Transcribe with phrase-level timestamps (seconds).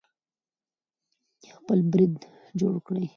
[1.57, 2.19] خپل برند
[2.59, 3.05] جوړ کړئ.